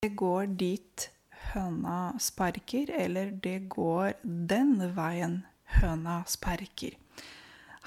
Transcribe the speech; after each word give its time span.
det 0.00 0.14
går 0.16 0.46
dit 0.56 1.02
høna 1.52 2.14
sparker, 2.16 2.88
eller 3.02 3.34
det 3.44 3.66
går 3.68 4.14
den 4.24 4.78
veien 4.96 5.34
høna 5.76 6.22
sparker. 6.24 6.94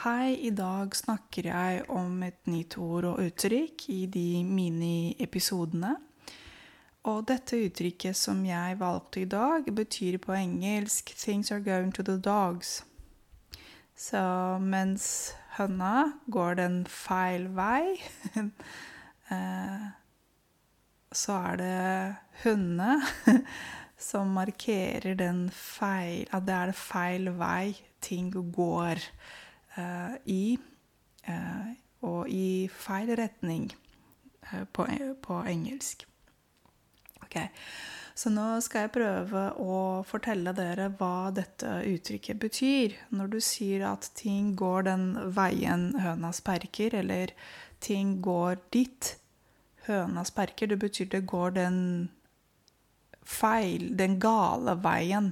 Hei, 0.04 0.36
i 0.46 0.52
dag 0.54 0.94
snakker 0.94 1.48
jeg 1.50 1.80
om 1.90 2.22
et 2.28 2.38
nytt 2.46 2.78
ord 2.78 3.08
og 3.16 3.24
uttrykk 3.24 3.88
i 3.90 4.04
de 4.14 4.44
miniepisodene. 4.46 5.96
Og 7.10 7.26
dette 7.32 7.64
uttrykket 7.66 8.20
som 8.20 8.46
jeg 8.46 8.78
valgte 8.84 9.24
i 9.24 9.32
dag, 9.34 9.74
betyr 9.74 10.20
på 10.22 10.38
engelsk 10.38 11.16
'things 11.18 11.52
are 11.52 11.66
going 11.66 11.92
to 11.98 12.04
the 12.04 12.20
dogs'. 12.22 12.84
Så 13.98 14.60
mens 14.62 15.34
høna 15.58 16.14
går 16.30 16.62
den 16.62 16.86
feil 16.86 17.50
vei 17.58 17.98
eh, 19.34 20.03
så 21.14 21.38
er 21.52 21.62
det 21.62 22.44
hundene 22.44 22.98
som 24.10 24.34
markerer 24.36 25.16
den 25.16 25.46
feil 25.54 26.28
At 26.34 26.48
det 26.48 26.56
er 26.58 26.72
det 26.72 26.80
feil 26.80 27.30
vei 27.40 27.74
ting 28.04 28.32
går 28.34 29.00
uh, 29.78 30.16
i. 30.26 30.58
Uh, 31.24 31.72
og 32.04 32.28
i 32.28 32.68
feil 32.68 33.14
retning 33.16 33.70
uh, 34.52 34.66
på, 34.74 34.88
på, 35.24 35.40
engelsk. 35.48 36.04
Ok, 37.24 37.40
Så 38.16 38.30
nå 38.30 38.60
skal 38.62 38.86
jeg 38.86 38.94
prøve 38.98 39.46
å 39.64 39.78
fortelle 40.06 40.52
dere 40.54 40.90
hva 41.00 41.32
dette 41.34 41.80
uttrykket 41.88 42.42
betyr. 42.44 42.98
Når 43.16 43.32
du 43.32 43.40
sier 43.42 43.88
at 43.94 44.12
ting 44.20 44.52
går 44.60 44.90
den 44.90 45.08
veien 45.34 45.94
høna 46.04 46.34
sperker, 46.36 47.00
eller 47.00 47.32
ting 47.80 48.20
går 48.22 48.60
dit 48.76 49.16
høna 49.88 50.24
sperker. 50.28 50.72
Det 50.72 50.80
betyr 50.82 51.10
det 51.12 51.26
går 51.30 51.58
den 51.58 51.80
feil, 53.24 53.92
den 53.98 54.20
gale 54.22 54.76
veien, 54.84 55.32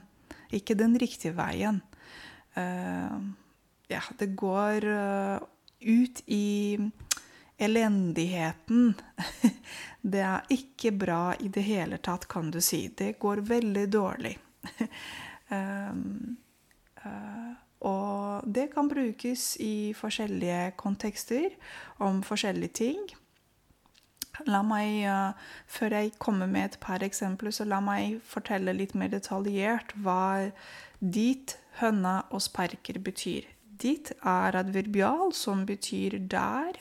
ikke 0.52 0.78
den 0.80 0.98
riktige 1.00 1.36
veien. 1.38 1.82
Uh, 2.56 3.32
ja, 3.92 4.02
det 4.20 4.34
går 4.40 4.88
uh, 4.88 5.40
ut 5.82 6.22
i 6.28 6.80
elendigheten. 7.62 8.94
det 10.14 10.24
er 10.26 10.54
ikke 10.56 10.94
bra 10.96 11.24
i 11.40 11.52
det 11.54 11.64
hele 11.68 12.00
tatt, 12.04 12.28
kan 12.32 12.52
du 12.52 12.62
si. 12.64 12.88
Det 12.98 13.18
går 13.20 13.44
veldig 13.48 13.88
dårlig. 13.92 14.38
um, 15.52 16.38
uh, 17.06 17.52
og 17.82 18.46
det 18.46 18.68
kan 18.76 18.90
brukes 18.90 19.56
i 19.58 19.94
forskjellige 19.98 20.76
kontekster 20.78 21.50
om 22.06 22.22
forskjellige 22.22 22.78
ting. 22.78 23.00
La 24.48 24.62
meg, 24.66 25.04
uh, 25.06 25.34
Før 25.68 25.98
jeg 25.98 26.14
kommer 26.22 26.48
med 26.48 26.72
et 26.72 26.78
par 26.84 27.04
eksempler, 27.04 27.52
så 27.54 27.68
la 27.68 27.82
meg 27.84 28.22
fortelle 28.26 28.74
litt 28.76 28.96
mer 28.96 29.12
detaljert 29.12 29.94
hva 30.04 30.52
dit, 31.00 31.58
høna 31.82 32.22
og 32.32 32.44
sparker 32.44 33.00
betyr. 33.04 33.48
Dit 33.82 34.14
er 34.22 34.56
adverbial, 34.56 35.34
som 35.34 35.66
betyr 35.66 36.20
der. 36.32 36.80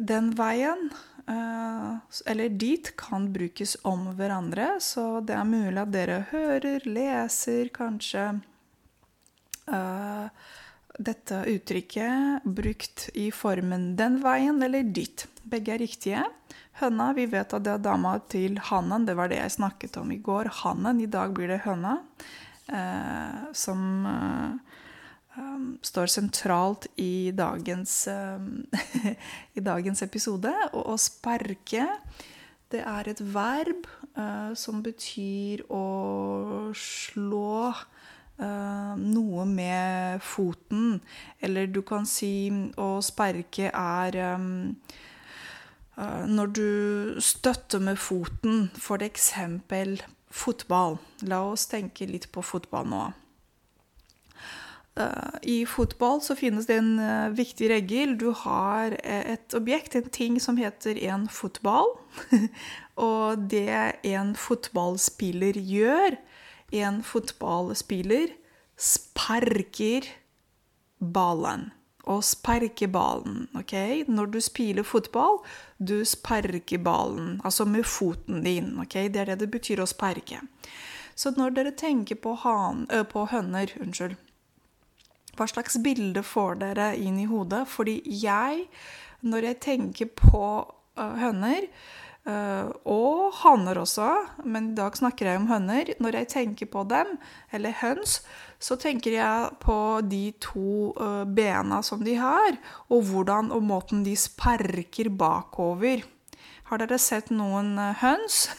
Den 0.00 0.30
veien, 0.38 0.88
uh, 1.28 1.98
eller 2.26 2.48
dit, 2.48 2.92
kan 2.96 3.28
brukes 3.34 3.76
om 3.84 4.12
hverandre, 4.16 4.78
så 4.80 5.20
det 5.20 5.36
er 5.36 5.48
mulig 5.48 5.82
at 5.82 5.92
dere 5.92 6.22
hører, 6.30 6.86
leser, 6.88 7.68
kanskje 7.74 8.30
uh, 9.68 10.30
dette 11.00 11.44
uttrykket 11.48 12.44
brukt 12.44 13.08
i 13.16 13.30
formen 13.32 13.96
'den 13.96 14.20
veien' 14.22 14.62
eller 14.64 14.84
'dit'. 14.84 15.26
Begge 15.42 15.74
er 15.74 15.80
riktige. 15.80 16.24
Høna, 16.80 17.12
vi 17.16 17.26
vet 17.26 17.52
at 17.52 17.64
det 17.64 17.72
er 17.72 17.82
dama 17.84 18.18
til 18.28 18.58
hannen. 18.70 19.06
Det 19.06 19.16
var 19.16 19.28
det 19.28 19.40
jeg 19.40 19.56
snakket 19.56 19.96
om 20.00 20.12
i 20.12 20.20
går. 20.20 20.48
Hannen. 20.62 21.00
I 21.00 21.08
dag 21.10 21.32
blir 21.36 21.48
det 21.48 21.64
høna. 21.64 21.98
Eh, 22.70 23.52
som 23.52 24.06
eh, 24.06 25.40
um, 25.40 25.78
står 25.82 26.06
sentralt 26.06 26.86
i 26.96 27.32
dagens, 27.34 28.06
eh, 28.08 29.14
i 29.58 29.60
dagens 29.60 30.02
episode. 30.06 30.52
Og 30.72 30.92
å 30.94 30.96
sparke, 31.00 31.88
det 32.70 32.84
er 32.86 33.10
et 33.10 33.20
verb 33.34 33.88
uh, 34.14 34.54
som 34.54 34.84
betyr 34.84 35.64
å 35.68 35.84
slå 36.76 37.72
Uh, 38.40 38.96
noe 38.96 39.44
med 39.44 40.22
foten. 40.24 41.00
Eller 41.44 41.68
du 41.68 41.82
kan 41.84 42.06
si 42.08 42.48
å 42.80 42.88
sperke 43.04 43.68
er 43.68 44.16
um, 44.32 44.70
uh, 45.98 46.24
når 46.24 46.54
du 46.56 46.70
støtter 47.20 47.82
med 47.84 48.00
foten, 48.00 48.70
f.eks. 48.80 49.34
fotball. 50.32 50.96
La 51.28 51.42
oss 51.50 51.66
tenke 51.68 52.08
litt 52.08 52.30
på 52.32 52.44
fotball 52.44 52.88
nå. 52.88 53.08
I 55.46 55.62
fotball 55.70 56.18
så 56.20 56.34
finnes 56.36 56.66
det 56.68 56.74
en 56.76 56.98
viktig 57.32 57.70
regel. 57.70 58.16
Du 58.20 58.34
har 58.36 58.96
et 59.00 59.54
objekt, 59.56 59.94
en 59.96 60.10
ting 60.12 60.34
som 60.42 60.58
heter 60.60 60.98
en 61.08 61.28
fotball. 61.30 61.94
Og 63.00 63.46
det 63.48 64.02
en 64.10 64.34
fotballspiller 64.36 65.56
gjør, 65.56 66.18
en 66.72 67.02
fotballspiller 67.02 68.34
sparker 68.80 70.08
ballen. 70.98 71.70
Og 72.10 72.24
sparker 72.24 72.88
ballen, 72.88 73.44
OK? 73.54 73.74
Når 74.08 74.30
du 74.32 74.40
spiller 74.40 74.86
fotball, 74.86 75.42
du 75.78 76.00
sparker 76.08 76.80
ballen, 76.82 77.40
altså 77.44 77.66
med 77.68 77.84
foten 77.84 78.40
din, 78.44 78.72
OK? 78.80 78.96
Det 79.12 79.20
er 79.20 79.32
det 79.32 79.42
det 79.44 79.50
betyr 79.52 79.82
å 79.84 79.88
sparke. 79.88 80.40
Så 81.14 81.34
når 81.36 81.54
dere 81.58 81.74
tenker 81.76 82.16
på, 82.16 82.34
han, 82.40 82.86
ø, 82.88 83.04
på 83.04 83.26
hønner, 83.28 83.72
unnskyld, 83.82 84.16
hva 85.36 85.46
slags 85.46 85.76
bilde 85.84 86.22
får 86.24 86.62
dere 86.64 86.94
inn 86.96 87.20
i 87.20 87.28
hodet? 87.28 87.66
Fordi 87.68 88.00
jeg, 88.04 88.64
når 89.20 89.50
jeg 89.50 89.60
tenker 89.68 90.10
på 90.16 90.44
ø, 90.64 91.10
hønner, 91.20 91.68
Uh, 91.68 92.09
og 92.28 93.32
hanner 93.40 93.78
også, 93.80 94.06
men 94.44 94.70
i 94.70 94.74
dag 94.76 94.94
snakker 94.98 95.26
jeg 95.26 95.40
om 95.40 95.48
høner. 95.48 95.88
Når 95.98 96.18
jeg 96.18 96.28
tenker 96.28 96.68
på 96.70 96.84
dem, 96.90 97.16
eller 97.50 97.72
høns, 97.80 98.20
så 98.60 98.76
tenker 98.76 99.16
jeg 99.16 99.50
på 99.62 99.76
de 100.04 100.32
to 100.42 100.92
uh, 101.00 101.24
bena 101.24 101.80
som 101.82 102.04
de 102.04 102.18
har, 102.20 102.58
og 102.92 103.08
hvordan 103.08 103.50
og 103.56 103.64
måten 103.64 104.04
de 104.04 104.12
sparker 104.20 105.08
bakover. 105.08 106.04
Har 106.68 106.82
dere 106.82 107.00
sett 107.00 107.32
noen 107.32 107.72
uh, 107.80 107.96
høns? 108.02 108.44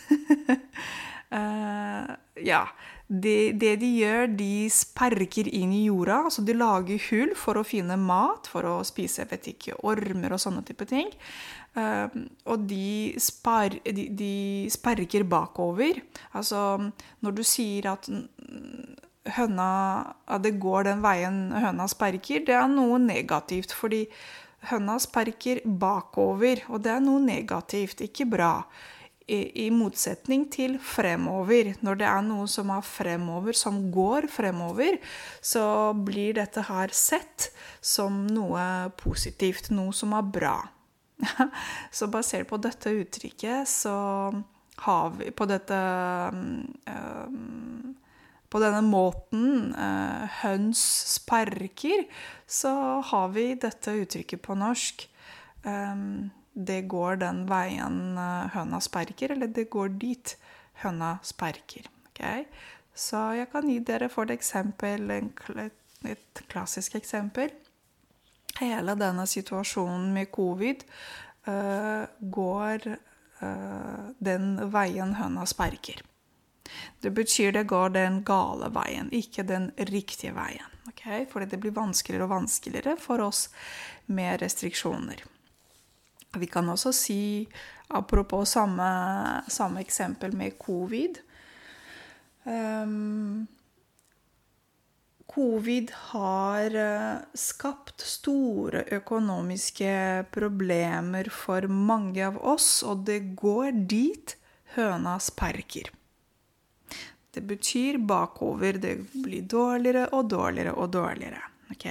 ja. 2.48 2.66
Det, 3.12 3.58
det, 3.60 3.74
de 3.82 3.88
gjør, 4.00 4.30
de 4.40 4.70
sparker 4.72 5.50
inn 5.52 5.74
i 5.76 5.86
jorda. 5.90 6.22
altså 6.30 6.46
De 6.48 6.56
lager 6.56 7.02
hull 7.10 7.34
for 7.36 7.60
å 7.60 7.66
finne 7.68 7.98
mat, 8.00 8.48
for 8.48 8.64
å 8.70 8.78
spise 8.88 9.26
vet 9.28 9.50
ikke, 9.52 9.76
ormer 9.84 10.32
og 10.32 10.40
sånne 10.40 10.64
type 10.68 10.88
ting. 10.88 11.12
Uh, 11.76 12.08
og 12.52 12.64
de, 12.68 13.12
spar, 13.20 13.76
de, 13.84 14.08
de, 14.16 14.36
sparker 14.72 15.28
bakover. 15.28 16.00
Altså 16.32 16.80
når 17.20 17.36
du 17.36 17.44
sier 17.48 17.90
at 17.92 18.08
høna 19.36 19.68
at 20.32 20.44
det 20.46 20.56
går 20.64 20.88
den 20.88 21.04
veien 21.04 21.44
høna 21.52 21.90
sparker, 21.92 22.46
det 22.48 22.56
er 22.56 22.72
noe 22.72 22.96
negativt. 23.04 23.76
Fordi 23.76 24.06
høna 24.72 24.96
sparker 25.04 25.60
bakover, 25.66 26.64
og 26.72 26.84
det 26.88 26.96
er 26.96 27.04
noe 27.04 27.20
negativt, 27.28 28.08
ikke 28.08 28.30
bra 28.38 28.54
i, 29.32 29.70
motsetning 29.74 30.46
til 30.52 30.78
fremover. 30.84 31.74
Når 31.86 32.00
det 32.00 32.08
er 32.10 32.26
noe 32.26 32.48
som 32.52 32.72
er 32.74 32.84
fremover, 32.86 33.56
som 33.58 33.80
går 33.94 34.28
fremover, 34.32 35.00
så 35.42 35.64
blir 35.96 36.36
dette 36.40 36.66
her 36.68 36.94
sett 36.96 37.52
som 37.82 38.26
noe 38.30 38.64
positivt, 39.00 39.72
noe 39.76 39.96
som 39.96 40.16
er 40.18 40.28
bra. 40.40 40.56
så 41.98 42.10
basert 42.12 42.50
på 42.50 42.60
dette 42.62 42.94
uttrykket, 43.02 43.70
så 43.70 43.96
har 44.82 45.10
vi 45.18 45.30
på 45.32 45.46
dette 45.46 45.78
um, 46.34 47.96
På 48.52 48.60
denne 48.60 48.82
måten 48.84 49.72
uh, 49.78 50.28
høns 50.42 50.82
sparker, 51.14 52.04
så 52.44 52.74
har 53.00 53.30
vi 53.32 53.54
dette 53.56 53.94
uttrykket 54.02 54.42
på 54.44 54.58
norsk. 54.60 55.06
Um, 55.64 56.32
det 56.54 56.82
går 56.92 57.22
den 57.22 57.46
veien 57.50 58.18
eh, 58.18 58.52
høna 58.56 58.82
sperker, 58.84 59.36
eller 59.36 59.48
det 59.48 59.70
går 59.72 59.96
dit 60.02 60.36
høna 60.84 61.18
sperker. 61.24 61.88
Okay? 62.12 62.46
Så 62.94 63.20
jeg 63.38 63.50
kan 63.52 63.70
gi 63.70 63.80
dere 63.88 64.10
for 64.12 64.28
et 64.28 64.36
eksempel 64.36 65.12
et 65.12 66.44
klassisk 66.52 66.98
eksempel. 67.00 67.52
Hele 68.60 68.96
denne 69.00 69.26
situasjonen 69.30 70.12
med 70.14 70.32
covid 70.34 70.84
uh, 71.48 72.04
går 72.20 72.88
uh, 73.42 74.10
den 74.20 74.58
veien 74.74 75.16
høna 75.16 75.46
sperker. 75.48 76.02
Det 77.02 77.14
betyr 77.16 77.52
det 77.56 77.64
går 77.70 77.94
den 77.96 78.22
gale 78.28 78.70
veien, 78.76 79.10
ikke 79.12 79.48
den 79.48 79.72
riktige 79.90 80.36
veien. 80.36 80.68
Okay? 80.92 81.26
Fordi 81.30 81.48
det 81.54 81.62
blir 81.64 81.76
vanskeligere 81.76 82.28
og 82.28 82.36
vanskeligere 82.36 82.98
for 83.00 83.24
oss 83.24 83.48
med 84.06 84.42
restriksjoner. 84.44 85.24
Vi 86.40 86.48
kan 86.48 86.70
også 86.72 86.94
si, 86.96 87.48
apropos 87.92 88.54
samme, 88.56 88.92
samme 89.52 89.82
eksempel 89.84 90.36
med 90.38 90.56
covid 90.60 91.20
um, 92.46 93.48
Covid 95.32 95.92
har 96.12 96.74
skapt 97.40 98.04
store 98.04 98.84
økonomiske 98.92 99.94
problemer 100.36 101.30
for 101.32 101.68
mange 101.72 102.26
av 102.26 102.36
oss, 102.36 102.82
og 102.84 103.06
det 103.08 103.22
går 103.40 103.72
dit 103.88 104.36
høna 104.76 105.16
sparker. 105.24 105.88
Det 107.32 107.44
betyr 107.48 107.98
bakover. 107.98 108.76
Det 108.84 108.98
blir 109.14 109.48
dårligere 109.48 110.10
og 110.12 110.28
dårligere 110.34 110.76
og 110.76 110.92
dårligere. 110.92 111.40
Ok? 111.72 111.88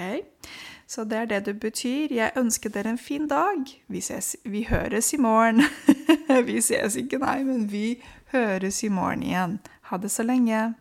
Så 0.91 1.05
det 1.05 1.19
er 1.19 1.25
det 1.25 1.47
det 1.47 1.61
betyr. 1.61 2.11
Jeg 2.11 2.33
ønsker 2.37 2.71
dere 2.71 2.91
en 2.91 2.99
fin 2.99 3.29
dag. 3.29 3.63
Vi, 3.89 4.01
ses, 4.01 4.37
vi 4.45 4.65
høres 4.71 5.13
i 5.13 5.17
morgen. 5.17 5.63
vi 6.49 6.61
ses 6.61 6.97
ikke, 6.97 7.21
nei, 7.23 7.45
men 7.47 7.69
vi 7.71 8.03
høres 8.33 8.83
i 8.83 8.89
morgen 8.91 9.23
igjen. 9.23 9.61
Ha 9.87 9.97
det 10.03 10.11
så 10.11 10.27
lenge. 10.27 10.75